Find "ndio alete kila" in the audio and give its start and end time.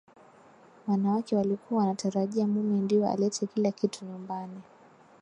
2.79-3.71